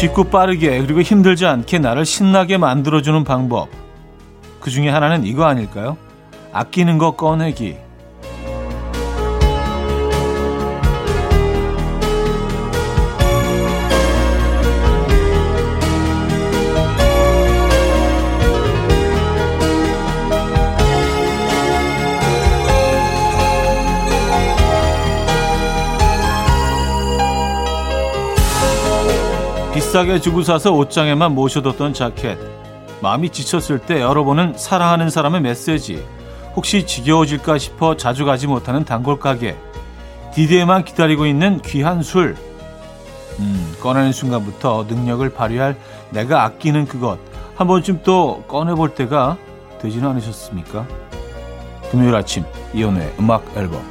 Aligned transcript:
쉽고 0.00 0.24
빠르게 0.24 0.80
그리고 0.80 1.02
힘들지 1.02 1.44
않게 1.44 1.78
나를 1.78 2.06
신나게 2.06 2.56
만들어주는 2.56 3.22
방법. 3.22 3.68
그 4.58 4.70
중에 4.70 4.88
하나는 4.88 5.26
이거 5.26 5.44
아닐까요? 5.44 5.98
아끼는 6.54 6.96
거 6.96 7.16
꺼내기. 7.16 7.76
비싸게 29.90 30.20
주고 30.20 30.44
사서 30.44 30.72
옷장에만 30.72 31.34
모셔뒀던 31.34 31.94
자켓. 31.94 32.38
마음이 33.02 33.30
지쳤을 33.30 33.80
때 33.80 34.00
열어보는 34.00 34.54
사랑하는 34.56 35.10
사람의 35.10 35.40
메시지. 35.40 36.06
혹시 36.54 36.86
지겨워질까 36.86 37.58
싶어 37.58 37.96
자주 37.96 38.24
가지 38.24 38.46
못하는 38.46 38.84
단골 38.84 39.18
가게. 39.18 39.56
디데이만 40.32 40.84
기다리고 40.84 41.26
있는 41.26 41.60
귀한 41.62 42.04
술. 42.04 42.36
음, 43.40 43.74
꺼내는 43.80 44.12
순간부터 44.12 44.86
능력을 44.88 45.28
발휘할 45.28 45.76
내가 46.10 46.44
아끼는 46.44 46.86
그것. 46.86 47.18
한 47.56 47.66
번쯤 47.66 48.02
또 48.04 48.44
꺼내볼 48.46 48.94
때가 48.94 49.38
되지는 49.80 50.08
않으셨습니까? 50.10 50.86
금요일 51.90 52.14
아침 52.14 52.44
이연의 52.74 53.14
음악 53.18 53.44
앨범 53.56 53.82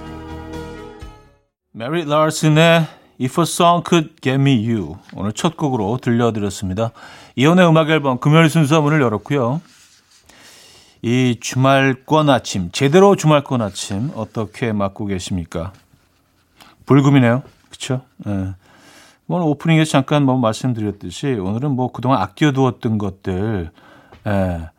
메리 1.74 2.06
라슨의 2.06 2.88
If 3.20 3.42
a 3.42 3.44
Song 3.44 3.84
Could 3.88 4.16
Get 4.22 4.36
Me 4.36 4.66
You 4.66 4.96
오늘 5.14 5.34
첫 5.34 5.58
곡으로 5.58 5.98
들려드렸습니다. 6.02 6.92
이연의 7.36 7.68
음악 7.68 7.90
앨범 7.90 8.18
금요일 8.20 8.50
순서 8.50 8.82
문을 8.82 9.02
열었고요. 9.02 9.62
이 11.02 11.38
주말권 11.40 12.30
아침 12.30 12.72
제대로 12.72 13.16
주말권 13.16 13.62
아침 13.62 14.12
어떻게 14.16 14.72
맞고 14.72 15.06
계십니까? 15.06 15.74
불금이네요. 16.86 17.44
그렇죠? 17.70 18.02
네. 18.18 18.54
오늘 19.28 19.46
오프닝에서 19.46 19.92
잠깐 19.92 20.24
뭐 20.24 20.38
말씀드렸듯이 20.38 21.34
오늘은 21.34 21.72
뭐 21.72 21.92
그동안 21.92 22.22
아껴두었던 22.22 22.98
것들 22.98 23.70
예, 24.28 24.70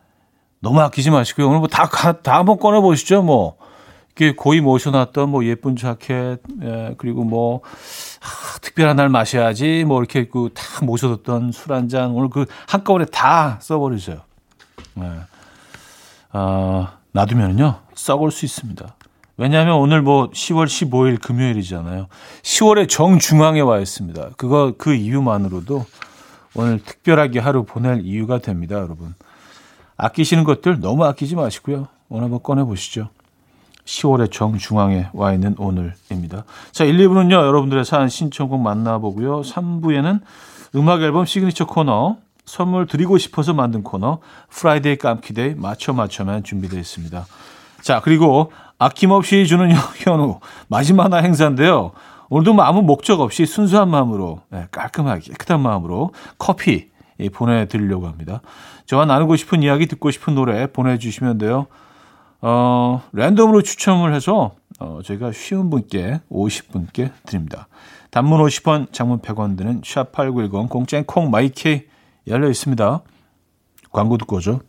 너무 0.59 0.81
아끼지 0.81 1.09
마시고요. 1.09 1.47
오늘 1.47 1.59
뭐 1.59 1.67
다 1.67 1.87
다 2.21 2.37
한번 2.37 2.57
꺼내 2.59 2.79
보시죠. 2.81 3.21
뭐 3.23 3.55
이렇게 4.15 4.35
고이 4.35 4.61
모셔놨던 4.61 5.29
뭐 5.29 5.45
예쁜 5.45 5.75
자켓 5.75 6.41
예, 6.63 6.95
그리고 6.97 7.23
뭐 7.23 7.61
아, 7.63 8.59
특별한 8.61 8.95
날 8.97 9.09
마셔야지 9.09 9.83
뭐 9.85 9.99
이렇게 9.99 10.27
그다 10.27 10.85
모셔뒀던 10.85 11.51
술 11.51 11.71
한 11.73 11.87
잔 11.87 12.11
오늘 12.11 12.29
그 12.29 12.45
한꺼번에 12.67 13.05
다 13.05 13.57
써버리세요. 13.61 14.21
예. 14.99 15.11
아, 16.33 16.97
놔두면요 17.13 17.79
썩을 17.95 18.31
수 18.31 18.45
있습니다. 18.45 18.95
왜냐하면 19.37 19.75
오늘 19.75 20.01
뭐 20.01 20.29
10월 20.29 20.65
15일 20.65 21.19
금요일이잖아요. 21.21 22.07
10월의 22.43 22.89
정중앙에 22.89 23.61
와 23.61 23.79
있습니다. 23.79 24.31
그거 24.37 24.73
그 24.77 24.93
이유만으로도 24.93 25.85
오늘 26.53 26.83
특별하게 26.83 27.39
하루 27.39 27.63
보낼 27.63 28.01
이유가 28.05 28.37
됩니다, 28.39 28.75
여러분. 28.75 29.15
아끼시는 29.97 30.43
것들 30.43 30.79
너무 30.79 31.05
아끼지 31.05 31.35
마시고요. 31.35 31.87
오늘 32.09 32.25
한번 32.25 32.43
꺼내 32.43 32.63
보시죠. 32.63 33.09
10월의 33.85 34.31
정중앙에 34.31 35.07
와 35.13 35.33
있는 35.33 35.55
오늘입니다. 35.57 36.45
자, 36.71 36.83
1, 36.83 36.97
2부는요, 36.97 37.33
여러분들의 37.33 37.85
사연 37.85 38.09
신청곡 38.09 38.61
만나보고요. 38.61 39.41
3부에는 39.41 40.21
음악 40.75 41.01
앨범 41.01 41.25
시그니처 41.25 41.65
코너, 41.65 42.17
선물 42.45 42.87
드리고 42.87 43.17
싶어서 43.17 43.53
만든 43.53 43.83
코너, 43.83 44.19
Friday 44.49 44.97
깜퀴day 44.97 45.55
맞춰 45.55 45.93
맞춰man 45.93 46.43
준비되어 46.43 46.79
있습니다. 46.79 47.25
자, 47.81 48.01
그리고 48.03 48.51
아낌없이 48.77 49.45
주는 49.47 49.71
현우 49.97 50.39
마지막 50.67 51.09
날 51.09 51.23
행사인데요. 51.23 51.91
오늘도 52.29 52.53
뭐 52.53 52.63
아무 52.63 52.81
목적 52.81 53.19
없이 53.19 53.45
순수한 53.45 53.89
마음으로 53.89 54.41
네, 54.49 54.67
깔끔하게 54.71 55.21
깨끗한 55.31 55.59
마음으로 55.59 56.13
커피 56.37 56.89
보내드리려고 57.33 58.07
합니다. 58.07 58.41
저와 58.85 59.05
나누고 59.05 59.35
싶은 59.35 59.61
이야기 59.63 59.85
듣고 59.85 60.11
싶은 60.11 60.33
노래 60.33 60.67
보내주시면 60.67 61.37
돼요. 61.37 61.67
어, 62.41 63.03
랜덤으로 63.13 63.61
추첨을 63.61 64.13
해서 64.13 64.55
어, 64.79 65.01
저희가 65.03 65.31
쉬운 65.31 65.69
분께 65.69 66.21
50분께 66.31 67.11
드립니다. 67.25 67.67
단문 68.09 68.41
50원, 68.41 68.91
장문 68.91 69.19
100원 69.19 69.57
드는 69.57 69.81
샵8910 69.81 70.69
공짜인 70.69 71.03
콩 71.05 71.29
마이케이 71.29 71.83
열려 72.27 72.49
있습니다. 72.49 73.01
광고 73.91 74.17
듣고 74.17 74.37
오죠. 74.37 74.61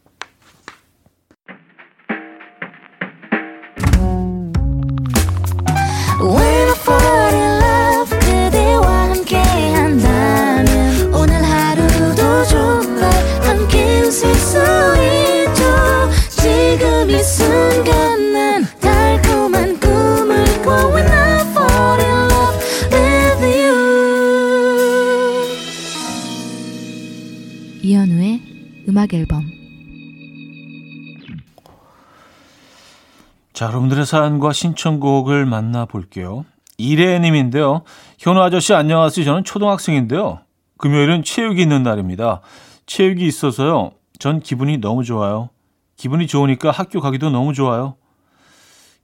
여러분들의 33.92 34.06
사연과 34.06 34.52
신청곡을 34.52 35.44
만나볼게요. 35.46 36.44
이래님인데요. 36.78 37.82
현우 38.18 38.40
아저씨 38.40 38.74
안녕하세요. 38.74 39.24
저는 39.24 39.44
초등학생인데요. 39.44 40.40
금요일은 40.78 41.22
체육이 41.22 41.60
있는 41.60 41.82
날입니다. 41.82 42.40
체육이 42.86 43.26
있어서요. 43.26 43.92
전 44.18 44.40
기분이 44.40 44.78
너무 44.78 45.04
좋아요. 45.04 45.50
기분이 45.96 46.26
좋으니까 46.26 46.70
학교 46.70 47.00
가기도 47.00 47.30
너무 47.30 47.52
좋아요. 47.52 47.96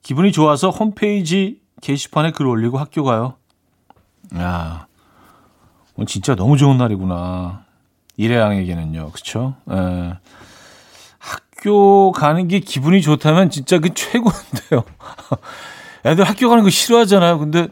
기분이 0.03 0.33
좋아서 0.33 0.71
홈페이지 0.71 1.61
게시판에 1.83 2.33
글 2.33 2.47
올리고 2.47 2.79
학교 2.79 3.05
가요. 3.05 3.35
야, 4.37 4.87
진짜 6.07 6.35
너무 6.35 6.57
좋은 6.57 6.79
날이구나. 6.79 7.65
일회양에게는요. 8.17 9.13
예. 9.71 10.15
학교 11.59 12.13
가는 12.13 12.47
게 12.47 12.61
기분이 12.61 13.03
좋다면 13.03 13.51
진짜 13.51 13.81
그 13.81 13.93
최고인데요. 13.93 14.85
애들 16.07 16.23
학교 16.23 16.49
가는 16.49 16.63
거 16.63 16.71
싫어하잖아요. 16.71 17.41
근데 17.41 17.67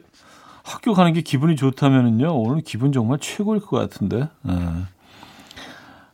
학교 0.65 0.93
가는 0.93 1.13
게 1.13 1.21
기분이 1.21 1.55
좋다면은요. 1.55 2.37
오늘 2.37 2.63
기분 2.63 2.91
정말 2.91 3.19
최고일 3.21 3.61
것 3.61 3.79
같은데. 3.79 4.29
예. 4.49 4.53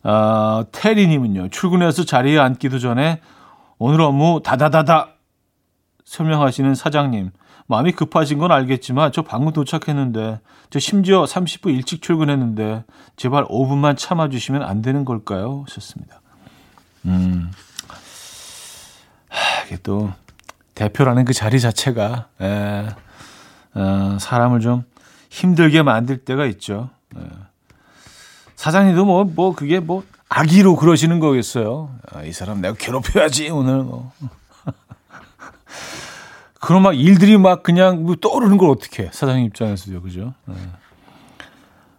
아, 0.03 0.65
테리님은요. 0.71 1.49
출근해서 1.49 2.05
자리에 2.05 2.39
앉기도 2.39 2.79
전에 2.79 3.21
오늘 3.79 4.03
업무 4.03 4.43
다다다다 4.45 5.09
설명하시는 6.05 6.75
사장님. 6.75 7.31
마음이 7.69 7.93
급하신 7.93 8.37
건 8.37 8.53
알겠지만 8.53 9.13
저 9.13 9.23
방금 9.23 9.51
도착했는데 9.55 10.41
저 10.69 10.79
심지어 10.79 11.25
30분 11.25 11.71
일찍 11.71 12.03
출근했는데 12.03 12.85
제발 13.17 13.47
5분만 13.47 13.97
참아주시면 13.97 14.63
안 14.63 14.83
되는 14.83 15.07
걸까요? 15.07 15.65
하셨습니다. 15.67 16.22
음, 17.07 17.51
하, 19.29 19.65
이게 19.65 19.77
또 19.83 20.13
대표라는 20.75 21.25
그 21.25 21.33
자리 21.33 21.61
자체가 21.61 22.29
에, 22.41 22.47
예, 22.47 22.89
어, 23.75 24.19
사람을 24.21 24.61
좀 24.61 24.85
힘들게 25.31 25.83
만들 25.83 26.19
때가 26.19 26.47
있죠. 26.47 26.91
에. 27.17 27.21
예. 27.21 27.29
사장님도 28.57 29.05
뭐, 29.05 29.25
뭐, 29.25 29.55
그게 29.55 29.81
뭐, 29.81 30.05
악의로 30.29 30.77
그러시는 30.77 31.19
거겠어요. 31.19 31.91
아, 32.13 32.23
이 32.23 32.33
사람 32.33 32.61
내가 32.61 32.75
괴롭혀야지, 32.75 33.51
오늘 33.51 33.83
뭐. 33.83 34.13
그런 36.61 36.83
막 36.83 36.93
일들이 36.93 37.37
막 37.39 37.65
그냥 37.65 38.05
뭐 38.05 38.15
떠오르는 38.15 38.57
걸 38.57 38.71
어떻게 38.71 39.11
사장님 39.13 39.47
입장에서요, 39.47 40.01
그죠? 40.01 40.33
네. 40.47 40.55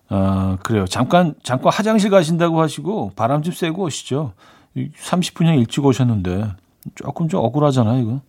아, 0.09 0.57
그래요. 0.63 0.85
잠깐, 0.85 1.35
잠깐 1.44 1.73
화장실 1.73 2.09
가신다고 2.09 2.61
하시고 2.61 3.11
바람 3.15 3.41
좀 3.41 3.53
쐬고 3.53 3.83
오시죠. 3.83 4.33
30분이나 4.75 5.57
일찍 5.57 5.85
오셨는데 5.85 6.53
조금 6.95 7.29
좀 7.29 7.43
억울하잖아요, 7.43 8.01
이거. 8.01 8.21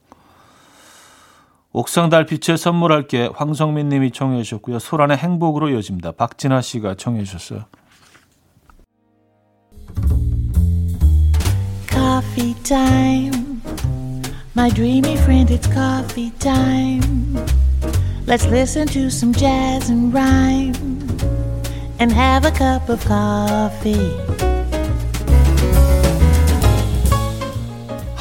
옥상 1.72 2.08
달빛에 2.08 2.56
선물할게 2.56 3.30
황성민 3.34 3.88
님이 3.88 4.12
청해 4.12 4.42
주셨고요. 4.44 4.78
소란의 4.78 5.16
행복으로 5.16 5.70
이어집니다. 5.70 6.12
박진아 6.12 6.60
씨가 6.60 6.94
청해 6.94 7.24
주셨어요. 7.24 7.64
Coffee 11.90 12.54
time. 12.62 13.60
My 14.56 14.70
dreamy 14.70 15.14
friend, 15.14 15.52
it's 15.52 15.66
coffee 15.66 16.30
time. 16.38 17.34
Let's 18.26 18.46
listen 18.46 18.86
to 18.88 19.06
some 19.08 19.34
jazz 19.34 19.90
and 19.90 20.14
rhyme 20.14 20.74
and 21.98 22.12
have 22.12 22.46
a 22.46 22.52
cup 22.52 22.88
of 22.88 23.04
coffee. 23.04 24.23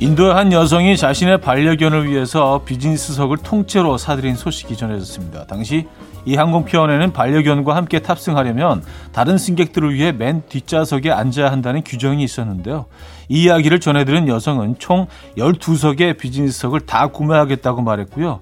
인도의 0.00 0.32
한 0.32 0.50
여성이 0.50 0.96
자신의 0.96 1.42
반려견을 1.42 2.08
위해서 2.08 2.62
비즈니스석을 2.64 3.36
통째로 3.36 3.98
사들인 3.98 4.34
소식이 4.34 4.74
전해졌습니다. 4.74 5.44
당시 5.44 5.86
이 6.24 6.36
항공편에는 6.36 7.12
반려견과 7.12 7.76
함께 7.76 7.98
탑승하려면 7.98 8.82
다른 9.12 9.36
승객들을 9.36 9.92
위해 9.92 10.10
맨 10.12 10.42
뒷좌석에 10.48 11.10
앉아야 11.10 11.52
한다는 11.52 11.84
규정이 11.84 12.24
있었는데요. 12.24 12.86
이 13.28 13.42
이야기를 13.42 13.80
전해들은 13.80 14.26
여성은 14.26 14.76
총 14.78 15.06
12석의 15.36 16.16
비즈니스석을 16.16 16.80
다 16.80 17.08
구매하겠다고 17.08 17.82
말했고요. 17.82 18.40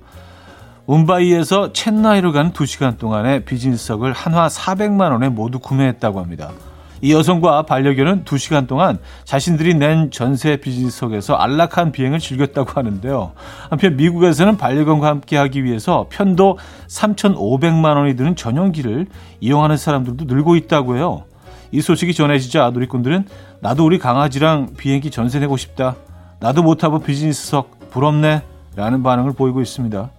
움바이에서 0.87 1.73
첸나이로 1.73 2.31
가는 2.31 2.53
2시간 2.53 2.99
동안에 2.99 3.41
비즈니스석을 3.41 4.13
한화 4.13 4.47
400만 4.47 5.11
원에 5.11 5.29
모두 5.29 5.59
구매했다고 5.59 6.21
합니다. 6.21 6.53
이 7.01 7.13
여성과 7.13 7.63
반려견은 7.63 8.25
2시간 8.25 8.67
동안 8.67 8.99
자신들이 9.25 9.75
낸 9.75 10.11
전세 10.11 10.57
비즈니스석에서 10.57 11.35
안락한 11.35 11.93
비행을 11.93 12.19
즐겼다고 12.19 12.73
하는데요. 12.73 13.33
한편 13.71 13.97
미국에서는 13.97 14.57
반려견과 14.57 15.07
함께 15.07 15.37
하기 15.37 15.65
위해서 15.65 16.07
편도 16.11 16.59
3,500만 16.89 17.97
원이 17.97 18.17
드는 18.17 18.37
전용기를 18.37 19.07
이용하는 19.41 19.77
사람들도 19.77 20.25
늘고 20.25 20.57
있다고 20.57 20.97
해요. 20.97 21.25
이 21.71 21.81
소식이 21.81 22.15
전해지자 22.15 22.71
누리꾼들은 22.71 23.27
나도 23.61 23.85
우리 23.85 23.99
강아지랑 23.99 24.75
비행기 24.77 25.11
전세 25.11 25.39
내고 25.39 25.57
싶다. 25.57 25.97
나도 26.41 26.63
못 26.63 26.77
타본 26.77 27.03
비즈니스석 27.03 27.91
부럽네. 27.91 28.43
라는 28.77 29.03
반응을 29.03 29.33
보이고 29.33 29.61
있습니다. 29.61 30.11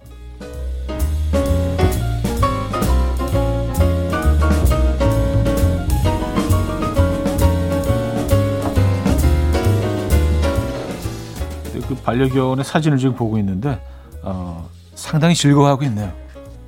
그 11.90 11.96
반려견의 11.96 12.64
사진을 12.64 12.98
지금 12.98 13.16
보고 13.16 13.36
있는데 13.38 13.80
어, 14.22 14.68
상당히 14.94 15.34
즐거워하고 15.34 15.82
있네요. 15.86 16.12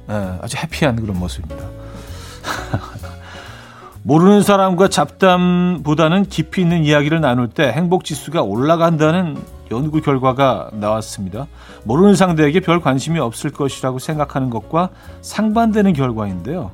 네, 0.08 0.38
아주 0.42 0.56
해피한 0.56 0.96
그런 0.96 1.16
모습입니다. 1.16 1.64
모르는 4.02 4.42
사람과 4.42 4.88
잡담보다는 4.88 6.24
깊이 6.24 6.62
있는 6.62 6.84
이야기를 6.84 7.20
나눌 7.20 7.48
때 7.48 7.70
행복 7.70 8.04
지수가 8.04 8.42
올라간다는 8.42 9.36
연구 9.70 10.00
결과가 10.00 10.70
나왔습니다. 10.72 11.46
모르는 11.84 12.16
상대에게 12.16 12.58
별 12.58 12.80
관심이 12.80 13.20
없을 13.20 13.50
것이라고 13.50 14.00
생각하는 14.00 14.50
것과 14.50 14.88
상반되는 15.20 15.92
결과인데요. 15.92 16.72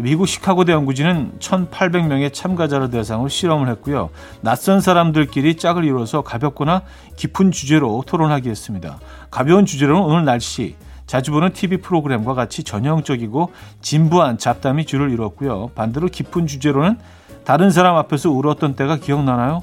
미국 0.00 0.28
시카고 0.28 0.64
대 0.64 0.72
연구진은 0.72 1.38
1,800명의 1.40 2.32
참가자를 2.32 2.90
대상으로 2.90 3.28
실험을 3.28 3.68
했고요. 3.68 4.10
낯선 4.42 4.80
사람들끼리 4.80 5.56
짝을 5.56 5.84
이뤄서 5.84 6.22
가볍거나 6.22 6.82
깊은 7.16 7.50
주제로 7.50 8.04
토론하게 8.06 8.48
했습니다. 8.48 9.00
가벼운 9.30 9.66
주제로는 9.66 10.00
오늘 10.02 10.24
날씨, 10.24 10.76
자주 11.06 11.32
보는 11.32 11.52
TV 11.52 11.78
프로그램과 11.78 12.34
같이 12.34 12.62
전형적이고 12.62 13.50
진부한 13.80 14.38
잡담이 14.38 14.86
주를 14.86 15.10
이뤘고요. 15.10 15.70
반대로 15.74 16.06
깊은 16.06 16.46
주제로는 16.46 16.98
다른 17.44 17.70
사람 17.70 17.96
앞에서 17.96 18.30
울었던 18.30 18.76
때가 18.76 18.98
기억나나요? 18.98 19.60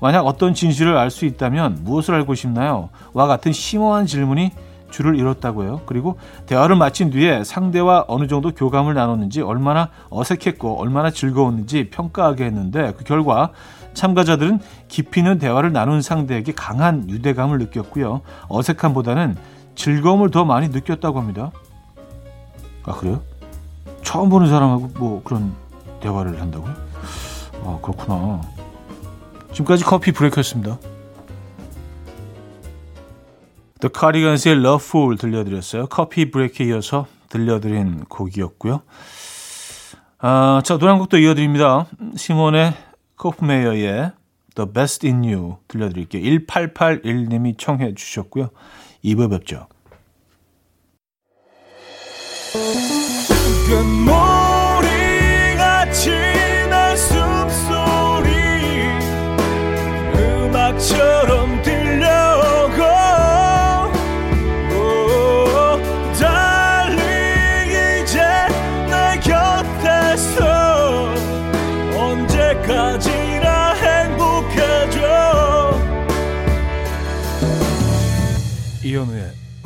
만약 0.00 0.26
어떤 0.26 0.52
진실을 0.52 0.96
알 0.96 1.10
수 1.10 1.24
있다면 1.24 1.78
무엇을 1.84 2.14
알고 2.14 2.34
싶나요? 2.34 2.90
와 3.14 3.26
같은 3.26 3.52
심오한 3.52 4.06
질문이 4.06 4.50
줄을 4.90 5.16
이뤘다고요. 5.18 5.82
그리고 5.86 6.18
대화를 6.46 6.76
마친 6.76 7.10
뒤에 7.10 7.44
상대와 7.44 8.04
어느 8.08 8.26
정도 8.26 8.50
교감을 8.52 8.94
나눴는지 8.94 9.40
얼마나 9.40 9.88
어색했고 10.10 10.80
얼마나 10.80 11.10
즐거웠는지 11.10 11.90
평가하게 11.90 12.44
했는데 12.44 12.92
그 12.96 13.04
결과 13.04 13.50
참가자들은 13.94 14.60
깊이 14.88 15.20
있는 15.20 15.38
대화를 15.38 15.72
나눈 15.72 16.02
상대에게 16.02 16.52
강한 16.52 17.08
유대감을 17.08 17.58
느꼈고요. 17.58 18.20
어색함보다는 18.48 19.36
즐거움을 19.74 20.30
더 20.30 20.44
많이 20.44 20.68
느꼈다고 20.68 21.18
합니다. 21.18 21.50
아 22.84 22.92
그래요? 22.92 23.20
처음 24.02 24.28
보는 24.28 24.48
사람하고 24.48 24.90
뭐 24.98 25.22
그런 25.24 25.52
대화를 26.00 26.40
한다고요? 26.40 26.74
아 27.64 27.78
그렇구나. 27.82 28.40
지금까지 29.52 29.84
커피 29.84 30.12
브레이크였습니다. 30.12 30.78
The 33.80 33.90
Cardigans의 33.98 34.56
Love 34.56 34.86
Fool 34.86 35.16
들려드렸어요. 35.16 35.86
커피 35.86 36.30
브레이크에 36.30 36.66
이어서 36.66 37.06
들려드린 37.28 38.04
곡이었고요. 38.04 38.82
아, 40.18 40.60
자, 40.64 40.76
노래 40.76 40.90
한 40.90 40.98
곡도 40.98 41.16
이어드립니다. 41.18 41.86
시몬의 42.14 42.74
코프메이어의 43.16 44.12
The 44.54 44.72
Best 44.72 45.06
in 45.06 45.24
You 45.24 45.56
들려드릴게요. 45.68 46.22
1881님이 46.22 47.56
청해 47.56 47.94
주셨고요. 47.94 48.50
2부 49.02 49.30
뵙죠. 49.30 49.66
금 53.68 54.10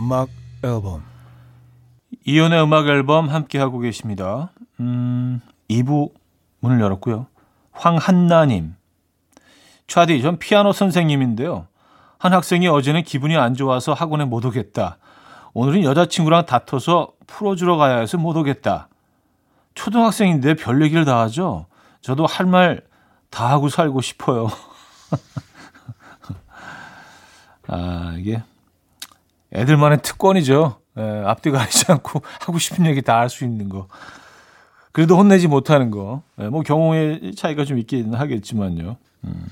음악 0.05 0.29
앨범 0.63 1.03
이현우의 2.27 2.63
음악 2.63 2.87
앨범 2.89 3.31
함께 3.31 3.59
하고 3.59 3.79
계십니다. 3.79 4.51
음, 4.81 5.41
2부 5.71 6.13
문을 6.61 6.79
열었고요. 6.81 7.27
황한나님 7.73 8.75
차디 9.87 10.21
전 10.21 10.39
피아노 10.39 10.73
선생님인데요. 10.73 11.69
한 12.19 12.35
학생이 12.35 12.69
어제는 12.69 13.03
기분이 13.03 13.37
안 13.37 13.55
좋아서 13.55 13.95
학원에 13.95 14.27
못 14.27 14.45
오겠다. 14.45 14.99
오늘은 15.55 15.85
여자친구랑 15.85 16.45
다퉈서 16.45 17.13
풀어주러 17.27 17.77
가야 17.77 17.97
해서 17.99 18.19
못 18.19 18.37
오겠다. 18.37 18.89
초등학생인데 19.75 20.55
별 20.55 20.83
얘기를 20.83 21.05
다 21.07 21.21
하죠. 21.23 21.67
저도 22.03 22.27
할 22.27 22.47
말 22.47 22.83
다 23.31 23.51
하고 23.51 23.69
살고 23.69 24.01
싶어요. 24.01 24.47
아, 27.67 28.15
이게 28.17 28.41
애들만의 29.55 30.03
특권이죠. 30.03 30.81
예, 30.99 31.23
앞뒤 31.27 31.51
가리지 31.51 31.87
않고 31.93 32.23
하고 32.41 32.59
싶은 32.59 32.87
얘기 32.87 33.03
다 33.03 33.19
할 33.19 33.29
수 33.31 33.45
있는 33.45 33.69
거. 33.69 33.89
그래도 34.93 35.17
혼내지 35.17 35.49
못하는 35.49 35.91
거. 35.91 36.23
예, 36.41 36.49
뭐 36.49 36.63
경우의 36.63 37.35
차이가 37.37 37.65
좀 37.65 37.79
있긴 37.79 38.15
하겠지만요. 38.15 38.97
음. 39.25 39.47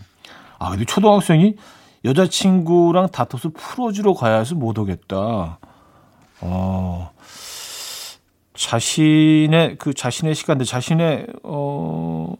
아, 0.58 0.70
근데 0.70 0.84
초등학생이 0.84 1.56
여자친구랑 2.04 3.08
다퉈서 3.10 3.50
풀어주러 3.54 4.14
가야 4.14 4.38
해서 4.38 4.54
못 4.54 4.78
오겠다. 4.78 5.58
어, 6.40 7.10
자신의, 8.54 9.76
그 9.78 9.94
자신의 9.94 10.34
시간들, 10.34 10.66
자신의, 10.66 11.26
어, 11.42 12.34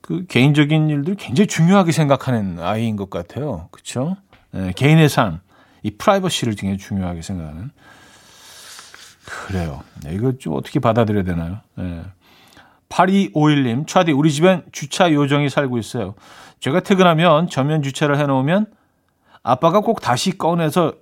그 0.00 0.24
개인적인 0.26 0.88
일들 0.90 1.14
굉장히 1.16 1.46
중요하게 1.46 1.92
생각하는 1.92 2.60
아이인 2.60 2.96
것 2.96 3.10
같아요. 3.10 3.68
그쵸? 3.70 4.16
예, 4.54 4.72
개인의 4.74 5.08
삶, 5.08 5.40
이 5.82 5.90
프라이버시를 5.92 6.54
굉장히 6.54 6.78
중요하게 6.78 7.22
생각하는. 7.22 7.70
그래요. 9.24 9.82
네, 10.02 10.14
이거 10.14 10.32
좀 10.38 10.54
어떻게 10.54 10.80
받아들여야 10.80 11.24
되나요? 11.24 11.58
예. 11.78 12.02
8251님, 12.88 13.86
차디, 13.86 14.12
우리 14.12 14.32
집엔 14.32 14.62
주차 14.72 15.12
요정이 15.12 15.50
살고 15.50 15.78
있어요. 15.78 16.14
제가 16.60 16.80
퇴근하면 16.80 17.48
전면 17.48 17.82
주차를 17.82 18.18
해놓으면 18.18 18.66
아빠가 19.42 19.80
꼭 19.80 20.00
다시 20.00 20.36
꺼내서 20.36 20.94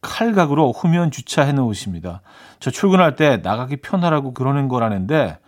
칼각으로 0.00 0.72
후면 0.72 1.10
주차해 1.10 1.52
놓으십니다. 1.52 2.22
저 2.60 2.70
출근할 2.70 3.16
때 3.16 3.38
나가기 3.38 3.78
편하라고 3.78 4.34
그러는 4.34 4.68
거라는데 4.68 5.38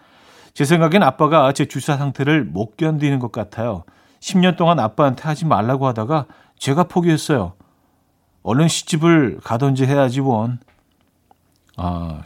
제 0.54 0.64
생각엔 0.64 1.02
아빠가 1.02 1.52
제 1.52 1.66
주차 1.66 1.96
상태를 1.96 2.44
못 2.44 2.76
견디는 2.76 3.18
것 3.18 3.32
같아요. 3.32 3.84
10년 4.20 4.56
동안 4.56 4.78
아빠한테 4.78 5.22
하지 5.22 5.46
말라고 5.46 5.86
하다가 5.86 6.26
제가 6.58 6.84
포기했어요. 6.84 7.54
얼른 8.42 8.68
시집을 8.68 9.40
가든지 9.42 9.84
해야지 9.86 10.20
원. 10.20 10.58
아, 11.76 12.22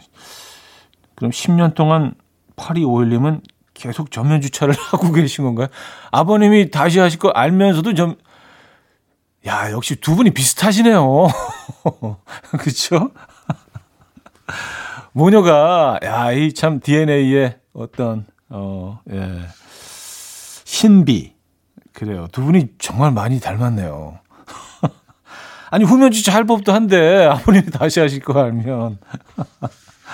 그럼 1.15 1.31
10년 1.31 1.75
동안 1.75 2.15
8251님은 2.57 3.41
계속 3.75 4.11
전면 4.11 4.41
주차를 4.41 4.75
하고 4.91 5.13
계신 5.13 5.45
건가요? 5.45 5.69
아버님이 6.13 6.71
다시 6.71 6.99
하실 6.99 7.19
거 7.19 7.29
알면서도 7.31 7.95
좀, 7.95 8.17
야, 9.47 9.71
역시 9.73 9.97
두 9.97 10.15
분이 10.17 10.31
비슷하시네요. 10.31 11.27
그쵸? 12.59 13.11
모녀가, 15.13 15.99
야, 16.05 16.33
이 16.33 16.53
참 16.53 16.81
DNA의 16.81 17.59
어떤, 17.73 18.27
어, 18.49 19.01
예. 19.13 19.41
신비. 20.65 21.35
그래요. 21.93 22.27
두 22.33 22.43
분이 22.43 22.71
정말 22.79 23.13
많이 23.13 23.39
닮았네요. 23.41 24.19
아니, 25.75 25.83
후면 25.83 26.13
주차 26.13 26.33
할 26.33 26.45
법도 26.45 26.73
한데, 26.73 27.27
아버님이 27.27 27.73
다시 27.73 27.99
하실 27.99 28.21
거 28.21 28.41
알면. 28.41 28.99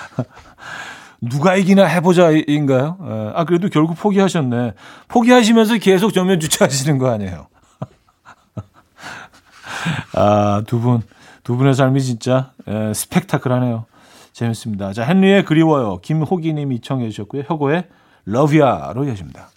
누가 1.21 1.55
이기나 1.55 1.85
해보자인가요? 1.85 2.97
예. 2.99 3.31
아, 3.35 3.45
그래도 3.45 3.69
결국 3.69 3.95
포기하셨네. 3.95 4.73
포기하시면서 5.07 5.77
계속 5.77 6.15
정면 6.15 6.39
주차하시는 6.39 6.97
거 6.97 7.11
아니에요? 7.11 7.45
아, 10.17 10.63
두 10.65 10.79
분, 10.79 11.03
두 11.43 11.57
분의 11.57 11.75
삶이 11.75 12.01
진짜 12.01 12.53
에, 12.67 12.91
스펙타클하네요. 12.95 13.85
재밌습니다. 14.33 14.93
자, 14.93 15.07
헨리의 15.07 15.45
그리워요. 15.45 15.97
김호기님이 15.97 16.81
청해 16.81 17.07
주셨고요. 17.11 17.43
혁오의 17.45 17.87
러비아로 18.25 19.07
여집니다. 19.07 19.49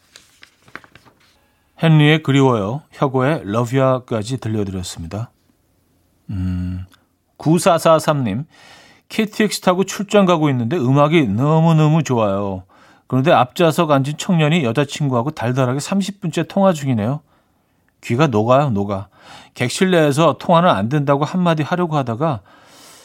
헨리의 1.82 2.22
그리워요. 2.22 2.82
혁오의 2.92 3.40
러비아까지 3.44 4.36
들려드렸습니다. 4.36 5.30
음, 6.30 6.86
9443님. 7.38 8.46
KTX 9.08 9.60
타고 9.60 9.84
출장 9.84 10.24
가고 10.24 10.48
있는데 10.50 10.76
음악이 10.76 11.28
너무너무 11.28 12.02
좋아요. 12.02 12.64
그런데 13.06 13.32
앞좌석 13.32 13.90
앉은 13.90 14.16
청년이 14.16 14.64
여자친구하고 14.64 15.30
달달하게 15.30 15.78
30분째 15.78 16.48
통화 16.48 16.72
중이네요. 16.72 17.20
귀가 18.02 18.26
녹아요, 18.26 18.70
녹아. 18.70 19.08
객실 19.54 19.90
내에서 19.90 20.36
통화는 20.38 20.68
안 20.68 20.88
된다고 20.88 21.24
한마디 21.24 21.62
하려고 21.62 21.96
하다가 21.96 22.40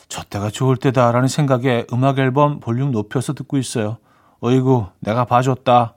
저 0.08 0.24
때가 0.24 0.50
좋을 0.50 0.78
때다라는 0.78 1.28
생각에 1.28 1.86
음악 1.94 2.18
앨범 2.20 2.60
볼륨 2.60 2.92
높여서 2.92 3.34
듣고 3.34 3.58
있어요. 3.58 3.98
어이구, 4.42 4.88
내가 5.00 5.26
봐줬다. 5.26 5.94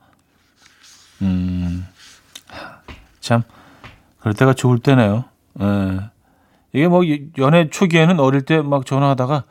음, 1.22 1.86
참, 3.20 3.42
그럴 4.18 4.34
때가 4.34 4.52
좋을 4.52 4.78
때네요. 4.78 5.24
예. 5.60 6.11
이게 6.72 6.88
뭐 6.88 7.02
연애 7.38 7.68
초기에는 7.68 8.20
어릴 8.20 8.42
때 8.42 8.62
막 8.62 8.86
전화하다가 8.86 9.44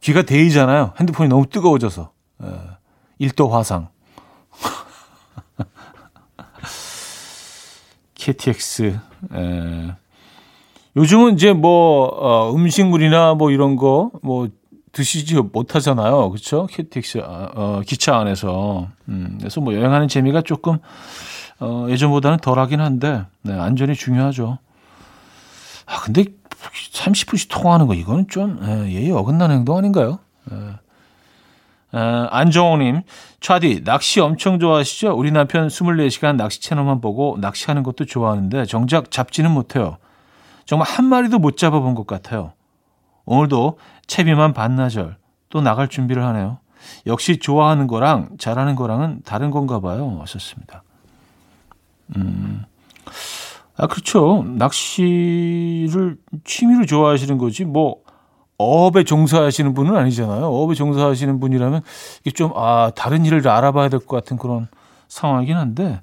귀가 0.00 0.22
데이잖아요. 0.22 0.94
핸드폰이 0.98 1.28
너무 1.28 1.46
뜨거워져서. 1.46 2.10
예. 2.44 3.26
1도 3.28 3.50
화상. 3.50 3.88
KTX. 8.14 8.98
예. 9.34 9.94
요즘은 10.96 11.34
이제 11.34 11.52
뭐 11.52 12.06
어, 12.08 12.52
음식물이나 12.54 13.34
뭐 13.34 13.50
이런 13.50 13.76
거 13.76 14.10
뭐 14.22 14.48
드시지 14.92 15.36
못하잖아요. 15.36 16.30
그렇죠? 16.30 16.66
KTX 16.66 17.18
아, 17.18 17.50
어, 17.54 17.82
기차 17.86 18.16
안에서. 18.18 18.88
음, 19.08 19.36
그래서 19.38 19.60
뭐 19.60 19.74
여행하는 19.74 20.08
재미가 20.08 20.42
조금 20.42 20.78
어, 21.60 21.86
예전보다는 21.88 22.38
덜하긴 22.38 22.80
한데 22.80 23.24
네, 23.42 23.52
안전이 23.58 23.94
중요하죠. 23.94 24.58
아 25.86 26.00
근데 26.00 26.24
30분씩 26.92 27.48
통화하는 27.50 27.86
거 27.86 27.94
이거는 27.94 28.28
좀 28.28 28.60
예, 28.62 28.92
예의 28.92 29.12
어긋나는 29.12 29.56
행동 29.56 29.76
아닌가요? 29.78 30.18
예. 30.52 30.56
어, 31.92 32.28
안정호님, 32.30 33.02
차디, 33.40 33.82
낚시 33.84 34.20
엄청 34.20 34.60
좋아하시죠? 34.60 35.12
우리 35.12 35.32
남편 35.32 35.66
24시간 35.66 36.36
낚시 36.36 36.60
채널만 36.60 37.00
보고 37.00 37.36
낚시하는 37.40 37.82
것도 37.82 38.04
좋아하는데 38.04 38.64
정작 38.66 39.10
잡지는 39.10 39.50
못해요. 39.50 39.96
정말 40.66 40.86
한 40.86 41.06
마리도 41.06 41.40
못 41.40 41.56
잡아본 41.56 41.96
것 41.96 42.06
같아요. 42.06 42.52
오늘도 43.24 43.78
채비만 44.06 44.52
반나절 44.52 45.16
또 45.48 45.60
나갈 45.60 45.88
준비를 45.88 46.24
하네요. 46.26 46.58
역시 47.06 47.38
좋아하는 47.38 47.86
거랑 47.86 48.36
잘하는 48.38 48.76
거랑은 48.76 49.22
다른 49.24 49.50
건가 49.50 49.80
봐요. 49.80 50.18
하셨습니다. 50.20 50.82
음, 52.16 52.64
아, 53.80 53.86
그렇죠. 53.86 54.44
낚시를 54.46 56.18
취미로 56.44 56.84
좋아하시는 56.84 57.38
거지, 57.38 57.64
뭐, 57.64 57.96
어업에 58.58 59.04
종사하시는 59.04 59.72
분은 59.72 59.96
아니잖아요. 59.96 60.44
어업에 60.44 60.74
종사하시는 60.74 61.40
분이라면 61.40 61.80
이게 62.20 62.30
좀, 62.32 62.52
아, 62.54 62.92
다른 62.94 63.24
일을 63.24 63.48
알아봐야 63.48 63.88
될 63.88 64.00
것 64.00 64.08
같은 64.16 64.36
그런 64.36 64.68
상황이긴 65.08 65.56
한데, 65.56 66.02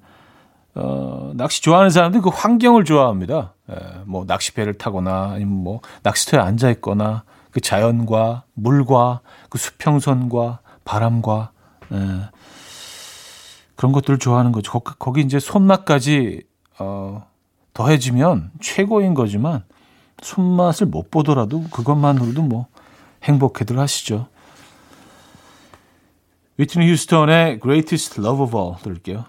어, 0.74 1.34
낚시 1.36 1.62
좋아하는 1.62 1.92
사람들은 1.92 2.24
그 2.24 2.30
환경을 2.30 2.84
좋아합니다. 2.84 3.54
예, 3.70 3.76
뭐, 4.06 4.26
낚시배를 4.26 4.74
타거나, 4.80 5.34
아니면 5.34 5.54
뭐, 5.64 5.82
낚시터에 6.02 6.40
앉아있거나, 6.40 7.26
그 7.52 7.62
자연과, 7.62 8.44
물과, 8.56 9.22
그 9.50 9.60
수평선과, 9.60 10.60
바람과, 10.84 11.52
예, 11.94 11.98
그런 13.76 13.92
것들을 13.92 14.18
좋아하는 14.18 14.52
거죠. 14.52 14.72
거기, 14.72 14.96
거기 14.98 15.22
이제 15.22 15.38
손맛까지, 15.38 16.42
어, 16.80 17.24
더해지면 17.78 18.50
최고인 18.60 19.14
거지만 19.14 19.64
손맛을 20.24 20.88
못 20.88 21.12
보더라도 21.12 21.64
그것만으로도 21.70 22.42
뭐 22.42 22.66
행복해들 23.24 23.78
하시죠. 23.78 24.28
위트니 26.58 26.90
휴스턴의 26.90 27.60
Greatest 27.60 28.20
Love 28.20 28.46
of 28.46 28.58
All 28.58 28.78
들을게요. 28.82 29.26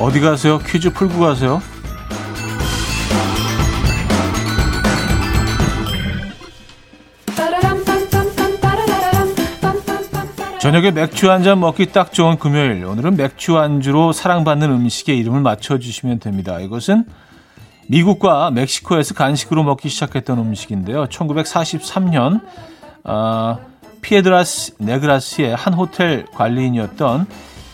어디 0.00 0.20
가세요? 0.20 0.58
퀴즈 0.60 0.90
풀고 0.90 1.20
가세요. 1.20 1.60
저녁에 10.64 10.92
맥주 10.92 11.30
한 11.30 11.42
잔 11.42 11.60
먹기 11.60 11.92
딱 11.92 12.10
좋은 12.10 12.38
금요일. 12.38 12.86
오늘은 12.86 13.18
맥주 13.18 13.58
안주로 13.58 14.12
사랑받는 14.12 14.70
음식의 14.70 15.18
이름을 15.18 15.42
맞춰주시면 15.42 16.20
됩니다. 16.20 16.58
이것은 16.58 17.04
미국과 17.88 18.50
멕시코에서 18.50 19.12
간식으로 19.12 19.62
먹기 19.62 19.90
시작했던 19.90 20.38
음식인데요. 20.38 21.04
1943년 21.08 22.40
어, 23.04 23.58
피에드라스 24.00 24.76
네그라스의 24.78 25.54
한 25.54 25.74
호텔 25.74 26.24
관리인이었던 26.32 27.26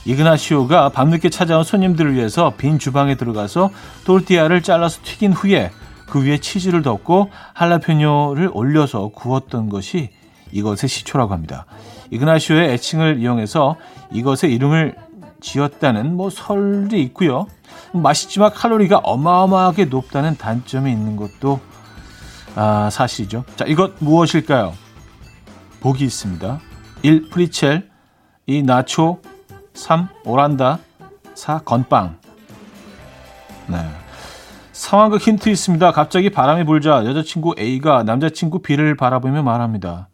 이그나시오가 0.07 0.89
밤늦게 0.89 1.31
찾아온 1.31 1.63
손님들을 1.63 2.15
위해서 2.15 2.55
빈 2.57 2.81
주방에 2.81 3.15
들어가서 3.15 3.71
tortilla를 4.05 4.63
잘라서 4.63 4.99
튀긴 5.05 5.33
후에 5.33 5.71
그 6.09 6.25
위에 6.25 6.39
치즈를 6.39 6.83
덮고 6.83 7.31
할라페뇨를 7.53 8.51
올려서 8.53 9.11
구웠던 9.15 9.69
것이 9.69 10.11
이것의 10.51 10.89
시초라고 10.89 11.33
합니다. 11.33 11.67
이그나시오의 12.11 12.71
애칭을 12.73 13.21
이용해서 13.21 13.77
이것의 14.13 14.55
이름을 14.55 14.95
지었다는 15.41 16.17
뭐 16.17 16.31
설이 16.31 17.03
있고요. 17.05 17.47
맛있지만 17.93 18.53
칼로리가 18.53 18.99
어마어마하게 18.99 19.87
높다는 19.87 20.37
단점이 20.37 20.91
있는 20.91 21.17
것도 21.17 21.61
아, 22.57 22.91
사실이죠. 22.91 23.45
자, 23.57 23.65
이것 23.67 23.95
무엇일까요? 24.01 24.75
보기 25.81 26.05
있습니다. 26.05 26.61
1. 27.03 27.31
프리첼 27.31 27.89
2. 28.47 28.63
나초 28.63 29.21
3. 29.75 30.09
오란다 30.25 30.81
4. 31.35 31.61
건빵 31.61 32.19
네. 33.69 33.79
상황극 34.73 35.21
힌트 35.21 35.49
있습니다. 35.49 35.93
갑자기 35.93 36.31
바람이 36.31 36.65
불자 36.65 37.05
여자친구 37.05 37.55
A가 37.59 38.03
남자친구 38.03 38.61
B를 38.63 38.97
바라보며 38.97 39.43
말합니다. 39.43 40.09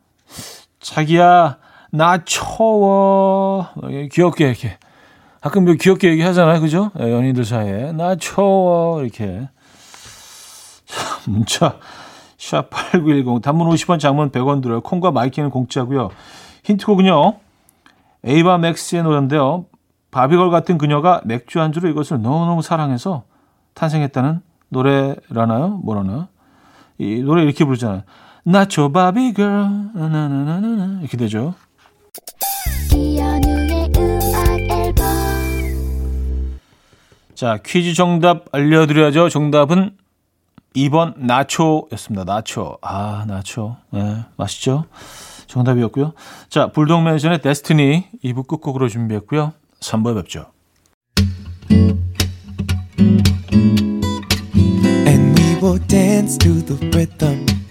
자기야 0.80 1.58
나 1.96 2.22
추워. 2.24 3.68
귀엽게 4.12 4.48
이렇게. 4.48 4.76
가끔 5.40 5.64
뭐 5.64 5.74
귀엽게 5.74 6.10
얘기하잖아요. 6.10 6.60
그죠? 6.60 6.90
예, 7.00 7.10
연인들 7.10 7.44
사이에. 7.44 7.92
나 7.92 8.16
추워. 8.16 9.02
이렇게. 9.02 9.48
문자 11.26 11.78
샵8910 12.38 13.42
단문 13.42 13.68
50원 13.70 13.98
장문 13.98 14.30
100원 14.30 14.62
들어요. 14.62 14.80
콩과 14.82 15.10
my 15.10 15.22
K는 15.22 15.50
공짜고요. 15.50 16.10
힌트곡은요. 16.64 17.38
에이바 18.24 18.58
맥스의 18.58 19.02
노래인데요. 19.02 19.66
Barbie 20.10 20.34
girl 20.34 20.50
같은 20.50 20.78
그녀가 20.78 21.20
맥주 21.24 21.60
안주로 21.60 21.88
이것을 21.88 22.20
너무너무 22.22 22.62
사랑해서 22.62 23.24
탄생했다는 23.74 24.40
노래라나요? 24.68 25.80
뭐라나? 25.82 26.28
이 26.98 27.22
노래 27.22 27.42
이렇게 27.42 27.64
부르잖아요. 27.64 28.02
나초 28.44 28.92
바비걸 28.92 29.46
나나나나나 29.94 31.00
이렇게 31.00 31.16
되죠. 31.16 31.54
자, 37.34 37.58
퀴즈 37.64 37.92
정답 37.92 38.46
알려드려야죠. 38.52 39.28
정답은 39.28 39.90
2번 40.74 41.14
나초였습니다. 41.18 42.24
나초. 42.24 42.78
아, 42.80 43.24
나초. 43.28 43.76
네, 43.90 44.24
맛있죠? 44.36 44.86
정답이었고요. 45.46 46.12
자, 46.48 46.68
불독맨션의 46.72 47.42
데스티니 47.42 48.06
2부 48.24 48.46
끝곡으로 48.46 48.88
준비했고요. 48.88 49.52
3부에 49.80 50.14
뵙죠. 50.14 50.46
And 55.06 55.38
we 55.38 55.56
will 55.62 55.78
dance 55.86 56.38
to 56.38 56.64
the 56.64 56.88
rhythm. 56.88 57.65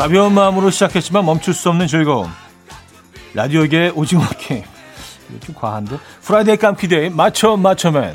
가벼운 0.00 0.32
마음으로 0.32 0.70
시작했지만 0.70 1.26
멈출 1.26 1.52
수 1.52 1.68
없는 1.68 1.86
즐거움. 1.86 2.30
라디오계의 3.34 3.92
오징어 3.94 4.22
게임. 4.38 4.62
이거 5.28 5.40
좀 5.40 5.54
과한데? 5.54 5.98
Friday 6.22 6.56
깜퀴day 6.56 7.10
맞춰 7.10 7.58
맞춰man. 7.58 8.14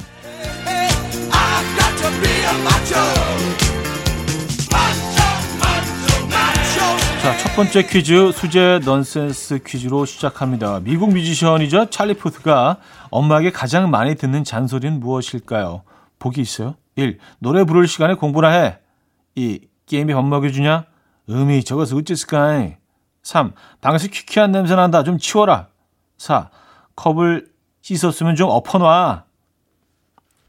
자, 7.22 7.38
첫 7.38 7.56
번째 7.56 7.84
퀴즈 7.86 8.32
수제 8.32 8.80
넌센스 8.84 9.60
퀴즈로 9.64 10.06
시작합니다. 10.06 10.80
미국 10.80 11.14
뮤지션이죠. 11.14 11.92
찰리 11.92 12.16
푸스가 12.16 12.78
엄마에게 13.12 13.52
가장 13.52 13.92
많이 13.92 14.16
듣는 14.16 14.44
잔소리는 14.44 15.00
무엇일까요? 15.00 15.84
보기 16.18 16.42
있어요. 16.42 16.78
1. 16.96 17.20
노래 17.38 17.64
부를 17.64 17.88
시간에 17.88 18.16
공부나 18.16 18.50
해. 18.50 18.80
2. 19.36 19.60
게임이 19.86 20.16
밥 20.16 20.26
먹여주냐? 20.26 20.86
으미 21.30 21.64
저것을 21.64 21.98
어째쓰까이 21.98 22.76
3. 23.24 23.54
방에서 23.82 24.08
퀴퀴한 24.08 24.52
냄새 24.52 24.76
난다. 24.76 25.04
좀 25.04 25.18
치워라. 25.18 25.68
4. 26.18 26.50
컵을 26.96 27.48
씻었으면 27.82 28.36
좀 28.36 28.50
엎어놔. 28.50 29.24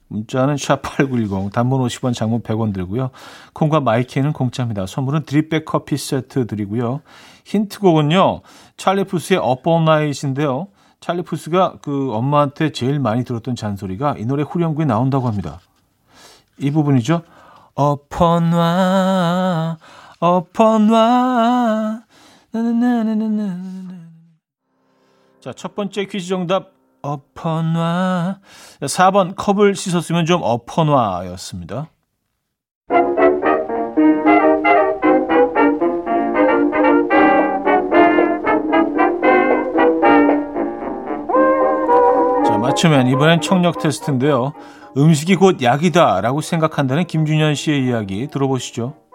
문자는 0.08 0.54
샵8910 0.56 1.52
단문 1.52 1.80
50원 1.86 2.14
장문 2.14 2.42
100원 2.42 2.72
들고요. 2.72 3.10
콩과 3.54 3.80
my 3.80 3.95
K는 3.95 4.32
공짜입니다. 4.32 4.86
선물은 4.86 5.24
drip 5.24 5.47
bag 5.47 5.64
커피 5.64 5.96
세트 5.96 6.46
드리고요. 6.46 7.00
힌트곡은요. 7.44 8.42
찰리 8.76 9.04
푸스의 9.04 9.40
Night인데요. 9.40 10.68
찰리 11.00 11.22
푸스가 11.22 11.78
그 11.82 12.12
엄마한테 12.12 12.70
제일 12.72 13.00
많이 13.00 13.24
들었던 13.24 13.56
잔소리가 13.56 14.16
이 14.18 14.26
노래 14.26 14.42
후렴구에 14.42 14.84
나온다고 14.84 15.26
합니다. 15.28 15.60
이 16.58 16.70
부분이죠. 16.70 17.22
엎어놔 17.74 18.56
엎어놔 20.18 22.02
자, 25.40 25.52
첫 25.52 25.74
번째 25.74 26.06
퀴즈 26.06 26.28
정답 26.28 26.72
엎어놔 27.02 28.38
4번 28.80 29.34
컵을 29.36 29.74
씻었으면 29.74 30.24
좀 30.24 30.40
엎어놔 30.42 31.26
였습니다. 31.32 31.90
자, 42.46 42.58
맞추면 42.58 43.08
이번엔 43.08 43.42
청력 43.42 43.78
테스트인데요. 43.78 44.54
음식이 44.96 45.36
곧 45.36 45.60
약이다라고 45.60 46.40
생각한다는 46.40 47.04
김준현 47.06 47.54
씨의 47.54 47.84
이야기 47.84 48.28
들어보시죠. 48.28 49.05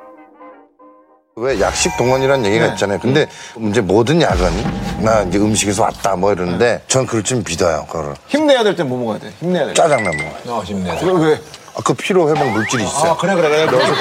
왜 1.41 1.59
약식 1.59 1.97
동원이라는 1.97 2.45
얘기가 2.45 2.67
네. 2.67 2.71
있잖아요. 2.73 2.99
근데 2.99 3.25
이제 3.71 3.81
모든 3.81 4.21
약은 4.21 5.01
나 5.03 5.23
이제 5.23 5.39
음식에서 5.39 5.81
왔다 5.81 6.15
뭐 6.15 6.31
이러는데 6.31 6.83
전 6.87 7.07
그걸 7.07 7.23
좀 7.23 7.43
믿어요. 7.43 7.85
그거를 7.87 8.13
힘내야 8.27 8.63
될 8.63 8.75
땐 8.75 8.87
뭐 8.87 8.99
먹어야 8.99 9.17
돼? 9.19 9.31
힘내야 9.39 9.65
될 9.65 9.73
때. 9.73 9.81
짜장면 9.81 10.11
먹어요. 10.17 10.55
어, 10.59 10.61
힘내야 10.63 10.99
돼. 10.99 11.05
왜, 11.07 11.39
그 11.83 11.93
피로 11.93 12.29
회복 12.29 12.49
물질이 12.49 12.83
있어요. 12.83 13.11
아, 13.11 13.17
그래, 13.17 13.33
그래, 13.35 13.49
그래. 13.49 13.65
그래. 13.65 13.95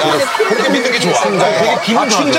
그렇게 0.49 0.69
믿는 0.69 0.91
게 0.91 0.99
좋아. 0.99 1.13
되게 1.23 1.79
기분 1.83 2.09
좋아. 2.09 2.31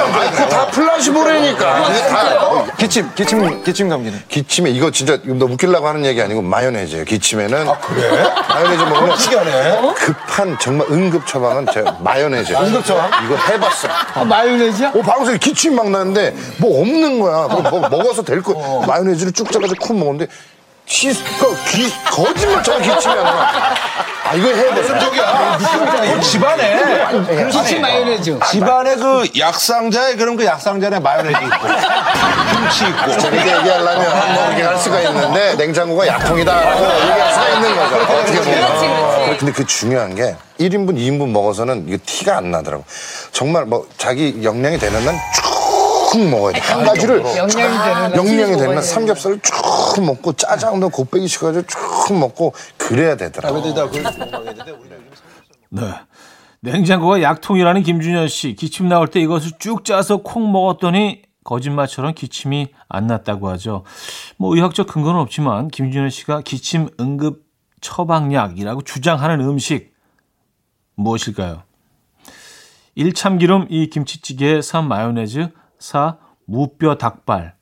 다 0.49 0.66
플라시보라니까. 0.68 1.88
이게 1.88 2.07
다 2.09 2.64
기침, 2.77 3.11
기침, 3.14 3.64
기침 3.64 3.88
감기는. 3.88 4.23
기침에 4.29 4.71
이거 4.71 4.90
진짜 4.90 5.18
너 5.25 5.47
웃기려고 5.47 5.88
하는 5.88 6.05
얘기 6.05 6.21
아니고 6.21 6.42
마요네즈예요. 6.42 7.05
기침에는 7.05 7.68
아, 7.68 7.79
그래? 7.79 8.33
마요네즈 8.49 8.83
먹으면 8.83 9.16
시간에. 9.16 9.81
급한 9.95 10.59
정말 10.61 10.87
응급 10.90 11.27
처방은 11.27 11.66
제가 11.73 11.97
마요네즈. 12.01 12.53
응급 12.53 12.85
처방? 12.85 13.11
이거 13.25 13.37
해봤어. 13.37 13.88
아, 14.14 14.25
마요네즈야? 14.25 14.88
어, 14.95 15.01
방송에 15.03 15.38
기침 15.38 15.77
막 15.77 15.90
나는데 15.90 16.35
뭐 16.59 16.81
없는 16.83 17.21
거야. 17.21 17.49
뭐, 17.49 17.62
뭐 17.62 17.81
먹어서 17.88 18.23
될 18.23 18.42
거. 18.42 18.85
마요네즈를 18.87 19.33
쭉 19.33 19.51
짜가지고 19.51 19.87
쿵 19.87 19.99
먹었는데 19.99 20.27
기, 20.85 21.09
그, 21.38 21.57
귀, 21.71 21.90
거짓말처럼 22.11 22.83
기침이 22.83 23.14
안 23.14 23.23
나. 23.25 23.75
아, 24.25 24.35
이거 24.35 24.49
해야 24.49 24.75
돼. 24.75 24.87
저기야. 24.87 25.59
집안에 26.21 26.83
기침 27.51 27.81
마요네즈. 27.81 28.38
집안에 28.51 28.97
그 28.97 29.29
약상자에 29.38 30.17
그런 30.17 30.37
그 30.37 30.45
약상자에 30.45 30.99
마요네즈 31.01 31.37
있고 31.45 31.67
김치 32.53 32.85
있고. 32.87 33.19
저렇게 33.19 33.57
얘기하려면 33.59 34.35
뭐 34.35 34.47
이렇게 34.49 34.62
할 34.62 34.79
수가 34.79 35.01
있는데 35.01 35.55
냉장고가 35.57 36.07
약통이다라고 36.07 36.81
얘기할 36.81 37.33
수가 37.33 37.49
있는 37.49 37.77
거죠. 37.77 37.97
어떻게 38.12 38.41
보면. 38.41 39.38
근데 39.38 39.53
그 39.53 39.67
중요한 39.67 40.15
게 40.15 40.37
1인분, 40.61 40.97
2인분 40.97 41.31
먹어서는 41.31 41.87
이게 41.88 41.97
티가 41.97 42.37
안 42.37 42.51
나더라고. 42.51 42.85
정말 43.33 43.65
뭐 43.65 43.87
자기 43.99 44.41
역량이 44.43 44.79
되는 44.79 45.05
난쭉 45.05 45.52
먹어야 46.31 46.53
돼. 46.53 46.61
한 46.61 46.85
가지를 46.85 47.22
영양이 48.16 48.57
날 48.57 48.83
삼겹살을 48.83 49.40
쭉 49.40 50.05
먹고 50.05 50.33
짜장도 50.35 50.88
곱빼기 50.90 51.27
시켜가지고 51.29 51.66
쭉 51.66 52.18
먹고 52.18 52.55
그래야 52.77 53.16
되더라고. 53.16 53.62
네. 55.70 55.83
냉장고가 56.61 57.22
약통이라는 57.22 57.83
김준현 57.83 58.29
씨. 58.29 58.55
기침 58.55 58.88
나올 58.88 59.09
때 59.09 59.20
이것을 59.20 59.53
쭉 59.59 59.85
짜서 59.85 60.18
콩 60.18 60.53
먹었더니 60.53 61.22
거짓말처럼 61.44 62.14
기침이 62.14 62.68
안 62.88 63.09
났다고 63.09 63.48
하죠. 63.51 63.85
뭐 64.37 64.55
의학적 64.55 64.87
근거는 64.87 65.20
없지만 65.20 65.68
김준현 65.68 66.11
씨가 66.11 66.42
기침 66.42 66.88
응급 67.01 67.42
처방약이라고 67.81 68.83
주장하는 68.83 69.40
음식 69.40 69.92
무엇일까요? 70.94 71.64
1. 72.94 73.12
참기름 73.14 73.66
2. 73.68 73.90
김치찌개 73.90 74.62
3. 74.62 74.87
마요네즈 74.87 75.48
4. 75.83 76.16
무뼈 76.45 76.97
닭발 76.97 77.55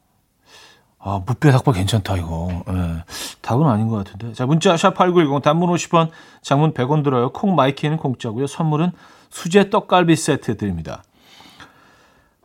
아, 1.03 1.23
무뼈 1.27 1.51
닭발 1.51 1.75
괜찮다, 1.75 2.17
이거. 2.19 2.63
예. 2.69 3.05
닭은 3.41 3.67
아닌 3.67 3.89
것 3.89 3.97
같은데. 4.05 4.35
자, 4.35 4.45
문자, 4.45 4.75
샵8910, 4.75 5.43
단문 5.43 5.71
50원, 5.71 6.11
장문 6.43 6.75
100원 6.75 7.03
들어요. 7.03 7.33
콩 7.33 7.55
my 7.55 7.67
K는 7.67 7.97
공짜고요. 7.97 8.47
선물은 8.47 8.93
수제 9.31 9.71
떡갈비 9.71 10.15
세트 10.15 10.59
드립니다. 10.59 11.03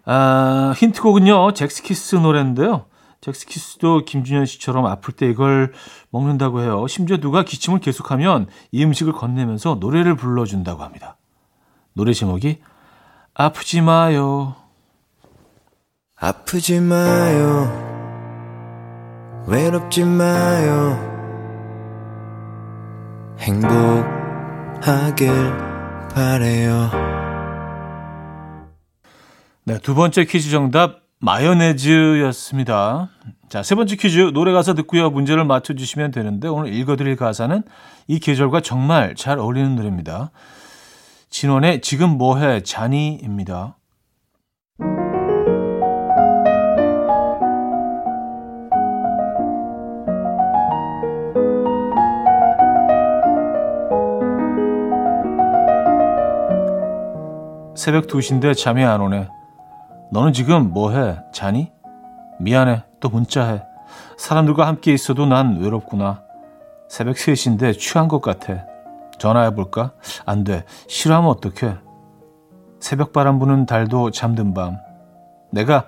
아, 0.05 0.73
힌트곡은요, 0.77 1.51
젝스키스 1.51 2.15
노래인데요. 2.15 2.85
젝스키스도 3.19 4.05
김준현 4.05 4.45
씨처럼 4.45 4.85
아플 4.85 5.13
때 5.13 5.27
이걸 5.27 5.73
먹는다고 6.11 6.61
해요. 6.61 6.87
심지어 6.87 7.17
누가 7.17 7.43
기침을 7.43 7.79
계속하면 7.79 8.47
이 8.71 8.85
음식을 8.85 9.11
건네면서 9.11 9.77
노래를 9.81 10.15
불러준다고 10.15 10.83
합니다. 10.83 11.17
노래 11.93 12.13
제목이 12.13 12.61
아프지 13.33 13.81
마요. 13.81 14.55
아프지 16.17 16.79
마요. 16.79 17.83
외롭지 19.47 20.05
마요. 20.05 20.97
행복하길 23.37 25.29
바래요. 26.13 26.89
네, 29.65 29.77
두 29.79 29.93
번째 29.93 30.23
퀴즈 30.23 30.49
정답 30.51 31.01
마요네즈였습니다. 31.19 33.09
자, 33.49 33.61
세 33.61 33.75
번째 33.75 33.97
퀴즈 33.97 34.31
노래 34.33 34.53
가사 34.53 34.73
듣고요. 34.73 35.09
문제를 35.09 35.43
맞춰 35.43 35.73
주시면 35.73 36.11
되는데 36.11 36.47
오늘 36.47 36.73
읽어 36.73 36.95
드릴 36.95 37.17
가사는 37.17 37.61
이 38.07 38.19
계절과 38.19 38.61
정말 38.61 39.15
잘 39.15 39.37
어울리는 39.37 39.75
노래입니다. 39.75 40.31
진원의 41.29 41.81
지금 41.81 42.11
뭐 42.11 42.37
해 42.37 42.63
자니입니다. 42.63 43.75
새벽 57.85 58.07
2시인데 58.07 58.57
잠이 58.57 58.83
안 58.83 58.99
오네. 58.99 59.29
너는 60.11 60.33
지금 60.33 60.71
뭐해? 60.73 61.19
자니? 61.31 61.71
미안해. 62.39 62.83
또 62.99 63.09
문자해. 63.09 63.61
사람들과 64.17 64.65
함께 64.65 64.91
있어도 64.91 65.27
난 65.27 65.61
외롭구나. 65.61 66.23
새벽 66.89 67.15
3시인데 67.15 67.77
취한 67.77 68.07
것 68.07 68.23
같아. 68.23 68.65
전화해볼까? 69.19 69.91
안 70.25 70.43
돼. 70.43 70.63
싫어하면 70.87 71.29
어떡해? 71.29 71.75
새벽 72.79 73.13
바람 73.13 73.37
부는 73.37 73.67
달도 73.67 74.09
잠든 74.09 74.55
밤. 74.55 74.77
내가 75.51 75.85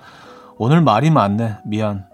오늘 0.60 0.82
말이 0.82 1.10
많네. 1.10 1.56
미안. 1.66 2.06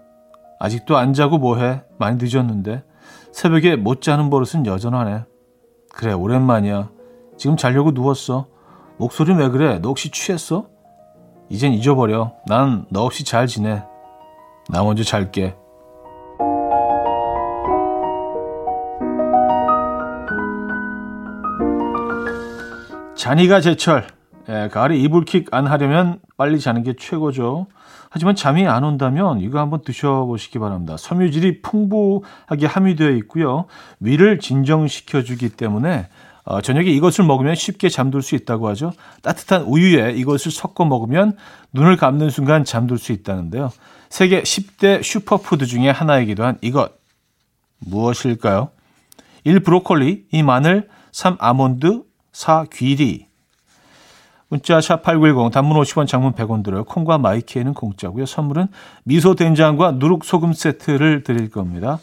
아직도 0.60 0.96
안 0.96 1.12
자고 1.12 1.36
뭐해? 1.36 1.82
많이 1.98 2.16
늦었는데. 2.18 2.84
새벽에 3.32 3.76
못 3.76 4.00
자는 4.00 4.30
버릇은 4.30 4.64
여전하네. 4.64 5.24
그래, 5.92 6.14
오랜만이야. 6.14 6.88
지금 7.36 7.58
자려고 7.58 7.90
누웠어. 7.90 8.53
목소리 8.98 9.34
왜 9.34 9.48
그래? 9.48 9.78
너 9.80 9.88
혹시 9.88 10.10
취했어? 10.10 10.68
이젠 11.48 11.72
잊어버려. 11.72 12.32
난 12.46 12.86
너 12.90 13.02
없이 13.02 13.24
잘 13.24 13.46
지내. 13.46 13.82
나 14.68 14.82
먼저 14.82 15.02
잘게. 15.02 15.56
잔이가 23.16 23.60
제철. 23.60 24.06
예, 24.48 24.68
가을에 24.70 24.96
이불킥 24.96 25.54
안 25.54 25.66
하려면 25.66 26.18
빨리 26.36 26.60
자는 26.60 26.82
게 26.82 26.94
최고죠. 26.98 27.66
하지만 28.10 28.36
잠이 28.36 28.66
안 28.68 28.84
온다면 28.84 29.40
이거 29.40 29.58
한번 29.58 29.80
드셔보시기 29.82 30.58
바랍니다. 30.58 30.96
섬유질이 30.98 31.62
풍부하게 31.62 32.66
함유되어 32.66 33.10
있고요. 33.10 33.64
위를 34.00 34.38
진정시켜주기 34.38 35.50
때문에 35.50 36.08
어, 36.44 36.60
저녁에 36.60 36.90
이것을 36.90 37.24
먹으면 37.24 37.54
쉽게 37.54 37.88
잠들 37.88 38.20
수 38.22 38.34
있다고 38.34 38.68
하죠. 38.68 38.92
따뜻한 39.22 39.62
우유에 39.62 40.12
이것을 40.12 40.50
섞어 40.50 40.84
먹으면 40.84 41.36
눈을 41.72 41.96
감는 41.96 42.30
순간 42.30 42.64
잠들 42.64 42.98
수 42.98 43.12
있다는데요. 43.12 43.70
세계 44.10 44.42
10대 44.42 45.02
슈퍼푸드 45.02 45.66
중에 45.66 45.88
하나이기도 45.88 46.44
한 46.44 46.58
이것. 46.60 46.92
무엇일까요? 47.78 48.70
1. 49.44 49.60
브로콜리, 49.60 50.26
2. 50.30 50.42
마늘, 50.42 50.88
3. 51.12 51.36
아몬드, 51.40 52.02
4. 52.32 52.66
귀리. 52.72 53.26
문자 54.48 54.78
샵8910 54.78 55.50
단문 55.50 55.80
50원 55.80 56.06
장문 56.06 56.32
100원 56.34 56.62
들어요. 56.62 56.84
콩과 56.84 57.18
my 57.18 57.34
K는 57.34 57.74
공짜고요. 57.74 58.26
선물은 58.26 58.68
미소 59.02 59.34
된장과 59.34 59.92
누룩 59.92 60.24
소금 60.24 60.52
세트를 60.52 61.24
드릴 61.24 61.50
겁니다. 61.50 61.98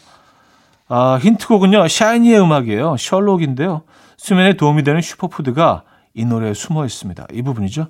아, 0.88 1.18
힌트곡은요. 1.22 1.88
샤이니의 1.88 2.40
음악이에요. 2.40 2.96
셜록인데요. 2.98 3.82
수면에 4.22 4.52
도움이 4.52 4.84
되는 4.84 5.00
슈퍼푸드가 5.00 5.82
이 6.14 6.24
노래에 6.24 6.54
숨어 6.54 6.86
있습니다. 6.86 7.26
이 7.32 7.42
부분이죠. 7.42 7.88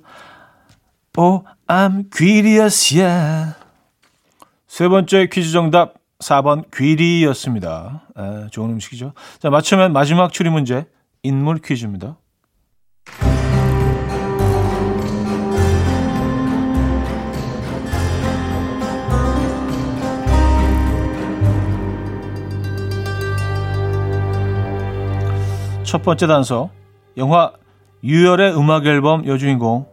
Oh, 1.15 1.45
I'm 1.67 2.05
curious, 2.11 2.99
yeah. 2.99 3.53
세 4.67 4.87
번째 4.87 5.27
퀴즈 5.31 5.51
정답 5.51 5.93
4번 6.17 6.63
귀리였습니다. 6.75 8.07
에, 8.17 8.47
좋은 8.49 8.71
음식이죠. 8.71 9.13
자, 9.37 9.51
맞추면 9.51 9.93
마지막 9.93 10.33
추리 10.33 10.49
문제 10.49 10.87
인물 11.21 11.59
퀴즈입니다. 11.59 12.17
첫 25.93 26.01
번째 26.01 26.25
단서 26.25 26.71
영화 27.17 27.51
유열의 28.03 28.57
음악 28.57 28.87
앨범 28.87 29.27
여주인공. 29.27 29.85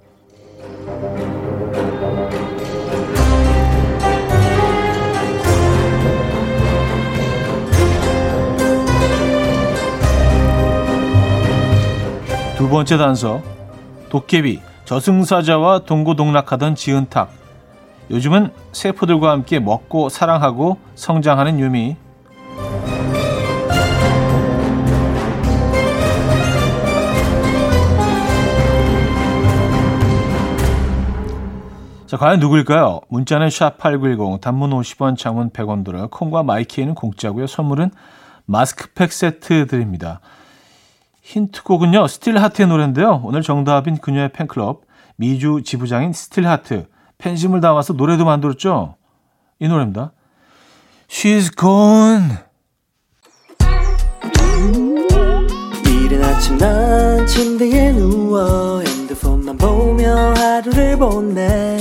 두 12.56 12.70
번째 12.70 12.96
단서 12.96 13.42
도깨비 14.08 14.58
저승사자와 14.86 15.80
동고동락하던 15.80 16.76
지은탁. 16.76 17.30
요즘은 18.10 18.54
세포들과 18.72 19.32
함께 19.32 19.60
먹고 19.60 20.08
사랑하고 20.08 20.78
성장하는 20.94 21.60
유미 21.60 21.98
자, 32.10 32.16
과연 32.16 32.40
누구일까요? 32.40 33.02
문자는 33.08 33.46
샵8910, 33.46 34.40
단문 34.40 34.70
50원, 34.70 35.16
장문 35.16 35.50
100원 35.50 35.84
들어요. 35.84 36.08
콩과 36.08 36.42
마이K는 36.42 36.96
공짜고요. 36.96 37.46
선물은 37.46 37.92
마스크팩 38.46 39.12
세트 39.12 39.68
드립니다. 39.68 40.18
힌트곡은요. 41.22 42.08
스틸하트의 42.08 42.66
노래인데요. 42.66 43.20
오늘 43.22 43.42
정답인 43.42 43.98
그녀의 43.98 44.32
팬클럽 44.32 44.80
미주 45.14 45.62
지부장인 45.64 46.12
스틸하트 46.12 46.88
팬심을 47.18 47.60
담아서 47.60 47.92
노래도 47.92 48.24
만들었죠. 48.24 48.96
이 49.60 49.68
노래입니다. 49.68 50.10
She's 51.08 51.56
gone. 51.56 52.38
이른 55.86 56.24
아침 56.24 56.58
난 56.58 57.24
침대에 57.24 57.92
누워 57.92 58.80
핸드폰만 58.80 59.56
보며 59.56 60.34
하루를 60.34 60.98
보내 60.98 61.80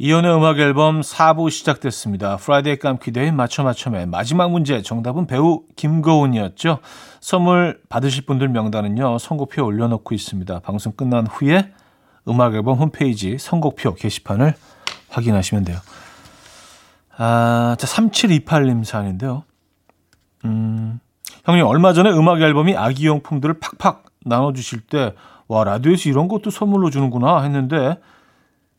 이현우의 0.00 0.32
음악 0.32 0.60
앨범 0.60 1.00
4부 1.00 1.50
시작됐습니다. 1.50 2.36
Friday 2.36 2.78
깜키데이 2.78 3.32
맞춰 3.32 3.64
맞춰의 3.64 4.06
마지막 4.06 4.50
문제 4.50 4.80
정답은 4.80 5.26
배우 5.26 5.64
김고은이었죠. 5.74 6.78
선물 7.20 7.80
받으실 7.88 8.24
분들 8.24 8.48
명단은요. 8.48 9.18
선곡표 9.18 9.64
올려놓고 9.64 10.14
있습니다. 10.14 10.60
방송 10.60 10.92
끝난 10.92 11.26
후에 11.26 11.72
음악 12.28 12.54
앨범 12.54 12.78
홈페이지 12.78 13.38
선곡표 13.38 13.94
게시판을 13.94 14.54
확인하시면 15.10 15.64
돼요. 15.64 15.78
아, 17.16 17.74
자 17.76 17.86
3728님 17.88 18.84
사연인데요. 18.84 19.42
음, 20.44 21.00
형님 21.44 21.66
얼마 21.66 21.92
전에 21.92 22.10
음악 22.10 22.40
앨범이 22.40 22.76
아기용품들을 22.76 23.58
팍팍 23.58 24.04
나눠주실 24.24 24.82
때 24.82 25.14
와 25.48 25.64
라디오에서 25.64 26.10
이런 26.10 26.28
것도 26.28 26.50
선물로 26.50 26.90
주는구나 26.90 27.40
했는데 27.40 27.98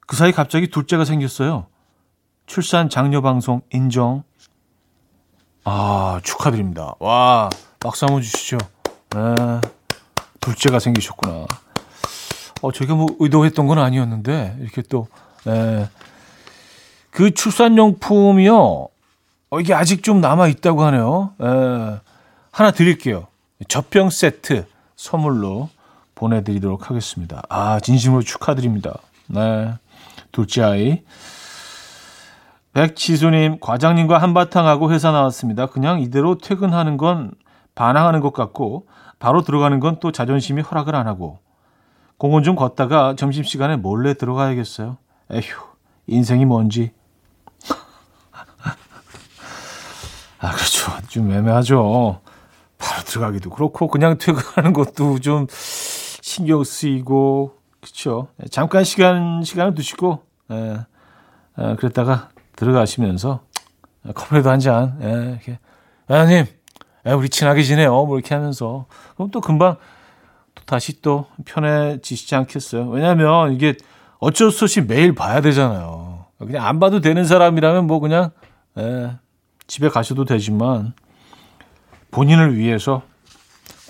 그 0.09 0.15
사이 0.15 0.31
갑자기 0.31 0.71
둘째가 0.71 1.05
생겼어요. 1.05 1.67
출산 2.47 2.89
장려 2.89 3.21
방송 3.21 3.61
인정. 3.71 4.23
아, 5.63 6.19
축하드립니다. 6.23 6.95
와, 6.97 7.47
박수 7.79 8.05
한번 8.05 8.23
주시죠. 8.23 8.57
네, 9.11 9.35
둘째가 10.39 10.79
생기셨구나. 10.79 11.45
어, 12.63 12.71
저희가 12.71 12.95
뭐 12.95 13.05
의도했던 13.19 13.67
건 13.67 13.77
아니었는데, 13.77 14.57
이렇게 14.61 14.81
또, 14.81 15.07
네. 15.43 15.87
그 17.11 17.31
출산용품이요, 17.31 18.87
어, 19.51 19.59
이게 19.59 19.75
아직 19.75 20.01
좀 20.01 20.21
남아있다고 20.21 20.81
하네요. 20.85 21.33
네. 21.37 21.99
하나 22.49 22.71
드릴게요. 22.71 23.27
젖병 23.67 24.09
세트 24.09 24.65
선물로 24.95 25.69
보내드리도록 26.15 26.89
하겠습니다. 26.89 27.43
아, 27.47 27.79
진심으로 27.79 28.23
축하드립니다. 28.23 28.97
네. 29.27 29.75
둘째 30.31 30.63
아이. 30.63 31.03
백지수님, 32.73 33.59
과장님과 33.59 34.19
한바탕 34.19 34.67
하고 34.67 34.91
회사 34.91 35.11
나왔습니다. 35.11 35.65
그냥 35.67 36.01
이대로 36.01 36.37
퇴근하는 36.37 36.97
건 36.97 37.31
반항하는 37.75 38.19
것 38.19 38.33
같고, 38.33 38.87
바로 39.17 39.41
들어가는 39.41 39.79
건 39.79 39.99
또 39.99 40.11
자존심이 40.11 40.61
허락을 40.61 40.95
안 40.95 41.07
하고, 41.07 41.39
공원 42.17 42.43
좀 42.43 42.55
걷다가 42.55 43.15
점심시간에 43.17 43.77
몰래 43.77 44.13
들어가야겠어요. 44.13 44.97
에휴, 45.31 45.43
인생이 46.07 46.45
뭔지. 46.45 46.91
아, 50.39 50.51
그렇죠. 50.51 50.91
좀 51.07 51.31
애매하죠. 51.31 52.21
바로 52.77 53.03
들어가기도 53.03 53.49
그렇고, 53.49 53.87
그냥 53.87 54.17
퇴근하는 54.17 54.73
것도 54.73 55.19
좀 55.19 55.47
신경 55.49 56.63
쓰이고, 56.63 57.55
그렇죠. 57.81 58.27
잠깐 58.51 58.83
시간 58.83 59.43
시간을 59.43 59.73
두시고 59.75 60.23
예, 60.51 60.85
예, 61.59 61.75
그랬다가 61.75 62.29
들어가시면서 62.55 63.41
커피라도 64.13 64.49
한 64.49 64.59
잔, 64.59 64.97
예, 65.01 65.31
이렇게 65.31 65.59
회장님, 66.09 66.45
예, 67.05 67.11
우리 67.11 67.29
친하게 67.29 67.63
지내요. 67.63 68.05
뭐 68.05 68.17
이렇게 68.17 68.35
하면서 68.35 68.85
그럼 69.15 69.31
또 69.31 69.41
금방 69.41 69.77
또 70.55 70.63
다시 70.65 71.01
또 71.01 71.27
편해지시지 71.45 72.35
않겠어요? 72.35 72.89
왜냐하면 72.89 73.53
이게 73.53 73.75
어쩔 74.19 74.51
수 74.51 74.65
없이 74.65 74.81
매일 74.81 75.15
봐야 75.15 75.41
되잖아요. 75.41 76.25
그냥 76.37 76.65
안 76.65 76.79
봐도 76.79 76.99
되는 77.01 77.23
사람이라면 77.25 77.87
뭐 77.87 77.99
그냥 77.99 78.31
예, 78.77 79.15
집에 79.67 79.89
가셔도 79.89 80.25
되지만 80.25 80.93
본인을 82.11 82.57
위해서 82.57 83.03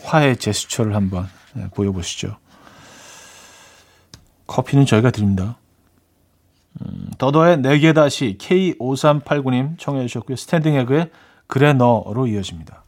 화해 0.04 0.36
제스처를 0.36 0.96
한번 0.96 1.28
예, 1.58 1.68
보여보시죠. 1.74 2.38
커피는 4.60 4.86
저희가 4.86 5.12
드립니다. 5.12 5.58
음, 6.82 7.12
더더의 7.18 7.58
내게 7.58 7.96
다시 7.96 8.38
K5389님 8.40 9.78
청해 9.78 10.06
주셨고요. 10.08 10.36
스탠딩 10.36 10.76
에그의 10.76 11.10
그래 11.48 11.74
너로 11.74 12.28
이어집니다. 12.28 12.84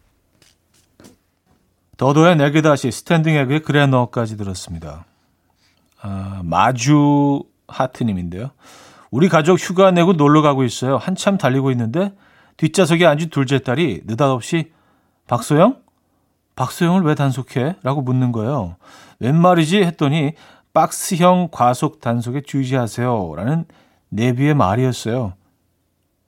더더의 1.98 2.36
내게 2.36 2.62
다시 2.62 2.92
스탠딩 2.92 3.36
에그의 3.36 3.62
그래 3.62 3.86
너까지 3.86 4.38
들었습니다. 4.38 5.06
아, 6.02 6.42
마주 6.44 7.44
하트님인데요. 7.68 8.52
우리 9.12 9.30
가족 9.30 9.60
휴가 9.60 9.92
내고 9.92 10.14
놀러 10.14 10.42
가고 10.42 10.64
있어요. 10.64 10.98
한참 10.98 11.38
달리고 11.38 11.72
있는데 11.72 12.14
뒷좌석에 12.58 13.06
앉은 13.06 13.30
둘째 13.30 13.60
딸이 13.60 14.02
느닷없이 14.06 14.72
박소영? 15.28 15.78
박소영을 16.56 17.04
왜 17.04 17.16
단속해? 17.16 17.78
라고 17.82 18.02
묻는 18.02 18.32
거예요. 18.32 18.76
웬 19.20 19.36
말이지? 19.36 19.84
했더니 19.84 20.34
박스형 20.74 21.50
과속 21.52 22.00
단속에 22.00 22.42
주의하세요. 22.42 23.34
라는 23.36 23.66
내비의 24.10 24.54
말이었어요. 24.54 25.34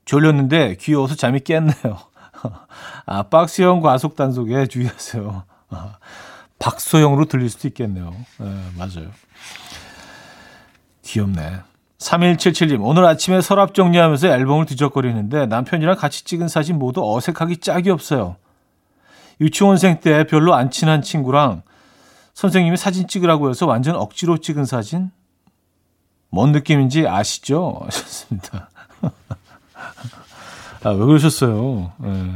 졸렸는데 0.05 0.75
귀여워서 0.79 1.15
잠이 1.15 1.39
깼네요. 1.41 1.99
아, 3.05 3.23
박스형 3.23 3.81
과속 3.81 4.15
단속에 4.15 4.67
주의하세요. 4.67 5.43
아, 5.69 5.97
박소형으로 6.59 7.25
들릴 7.25 7.49
수도 7.49 7.67
있겠네요. 7.69 8.13
네, 8.39 8.45
맞아요. 8.77 9.09
귀엽네. 11.03 11.61
3177님, 11.99 12.79
오늘 12.81 13.05
아침에 13.05 13.39
서랍 13.39 13.73
정리하면서 13.73 14.27
앨범을 14.27 14.65
뒤적거리는데 14.65 15.45
남편이랑 15.45 15.95
같이 15.95 16.25
찍은 16.25 16.49
사진 16.49 16.77
모두 16.77 17.01
어색하기 17.03 17.57
짝이 17.57 17.89
없어요. 17.89 18.35
유치원생 19.39 19.99
때 20.01 20.25
별로 20.25 20.53
안 20.53 20.69
친한 20.69 21.01
친구랑 21.01 21.63
선생님이 22.33 22.77
사진 22.77 23.07
찍으라고 23.07 23.49
해서 23.49 23.65
완전 23.65 23.95
억지로 23.95 24.37
찍은 24.37 24.65
사진? 24.65 25.11
뭔 26.29 26.51
느낌인지 26.51 27.07
아시죠? 27.07 27.81
하셨습니다. 27.85 28.69
아, 30.83 30.89
왜 30.89 31.05
그러셨어요? 31.05 31.93
네. 31.97 32.33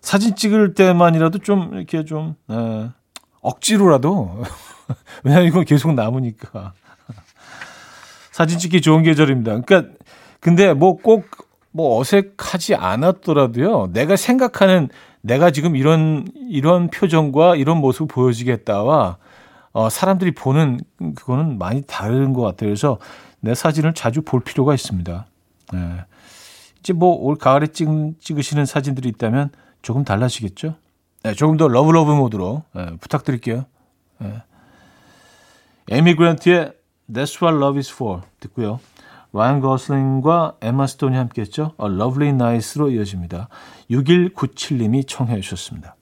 사진 0.00 0.36
찍을 0.36 0.74
때만이라도 0.74 1.38
좀 1.38 1.74
이렇게 1.74 2.04
좀 2.04 2.36
네. 2.46 2.90
억지로라도 3.40 4.44
왜냐면 5.24 5.46
이건 5.46 5.64
계속 5.64 5.92
남으니까 5.94 6.72
사진 8.30 8.58
찍기 8.58 8.80
좋은 8.80 9.02
계절입니다. 9.02 9.60
그러니까 9.60 9.94
근데 10.40 10.74
뭐 10.74 10.96
꼭뭐 10.96 11.22
뭐 11.70 12.00
어색하지 12.00 12.74
않았더라도요. 12.74 13.90
내가 13.92 14.16
생각하는 14.16 14.88
내가 15.24 15.50
지금 15.50 15.74
이런 15.74 16.26
이런 16.36 16.90
표정과 16.90 17.56
이런 17.56 17.78
모습을 17.78 18.08
보여주겠다와 18.08 19.16
어, 19.72 19.88
사람들이 19.88 20.32
보는 20.34 20.80
그거는 21.16 21.56
많이 21.56 21.82
다른 21.86 22.34
것 22.34 22.42
같아요. 22.42 22.68
그래서 22.68 22.98
내 23.40 23.54
사진을 23.54 23.94
자주 23.94 24.20
볼 24.20 24.40
필요가 24.40 24.74
있습니다. 24.74 25.26
네. 25.72 25.78
이제 26.78 26.92
뭐 26.92 27.16
올 27.16 27.36
가을에 27.36 27.68
찍, 27.68 27.88
찍으시는 28.20 28.66
사진들이 28.66 29.08
있다면 29.08 29.48
조금 29.80 30.04
달라지겠죠. 30.04 30.74
네, 31.22 31.32
조금 31.32 31.56
더 31.56 31.68
love 31.68 31.90
love 31.90 32.12
모드로 32.12 32.62
네, 32.74 32.96
부탁드릴게요. 33.00 33.64
네. 34.18 34.42
에미 35.90 36.16
그랜트의 36.16 36.74
That's 37.10 37.42
What 37.42 37.56
Love 37.56 37.78
Is 37.78 37.90
For 37.90 38.20
듣고요. 38.40 38.78
라이언 39.34 39.58
고슬링과 39.60 40.58
에마 40.60 40.86
스톤이 40.86 41.16
함께했죠. 41.16 41.72
A 41.82 41.86
Lovely 41.88 42.28
Night로 42.34 42.90
이어집니다. 42.90 43.48
6197님이 43.90 45.08
청해 45.08 45.40
주셨습니다. 45.40 45.96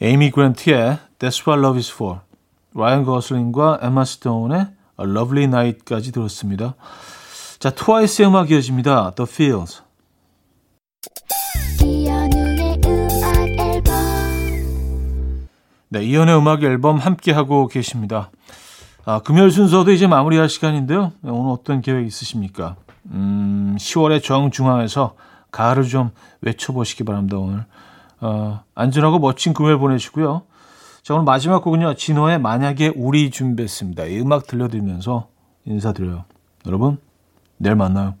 에이미 0.00 0.30
그랜트의 0.30 0.98
That's 1.18 1.46
What 1.46 1.60
Love 1.60 1.76
Is 1.76 1.92
For 1.92 2.20
라이언 2.74 3.04
거슬링과 3.04 3.80
에마 3.82 4.06
스톤의 4.06 4.58
A 4.58 4.66
Lovely 5.00 5.44
Night까지 5.44 6.12
들었습니다. 6.12 6.76
자, 7.58 7.70
트와이스의 7.70 8.28
음악 8.28 8.50
이어집니다. 8.50 9.12
The 9.16 9.30
Feels 9.30 9.85
네, 15.96 16.04
이연의 16.04 16.36
음악 16.36 16.62
앨범 16.62 16.98
함께 16.98 17.32
하고 17.32 17.68
계십니다. 17.68 18.30
아, 19.06 19.20
금요일 19.20 19.50
순서도 19.50 19.92
이제 19.92 20.06
마무리할 20.06 20.50
시간인데요. 20.50 21.12
네, 21.22 21.30
오늘 21.30 21.52
어떤 21.52 21.80
계획 21.80 22.06
있으십니까? 22.06 22.76
음, 23.12 23.76
10월의 23.78 24.22
정중앙에서 24.22 25.14
가을을 25.50 25.84
좀 25.84 26.10
외쳐보시기 26.42 27.04
바랍니다, 27.04 27.38
오늘. 27.38 27.64
어, 28.20 28.60
안전하고 28.74 29.20
멋진 29.20 29.54
금요일 29.54 29.78
보내시고요. 29.78 30.42
자, 31.02 31.14
오늘 31.14 31.24
마지막 31.24 31.64
곡은요. 31.64 31.94
진호의 31.94 32.40
만약에 32.40 32.92
우리 32.94 33.30
준비했습니다. 33.30 34.04
이 34.04 34.20
음악 34.20 34.46
들려드리면서 34.46 35.28
인사드려요. 35.64 36.24
여러분, 36.66 36.98
내일 37.56 37.74
만나요. 37.74 38.16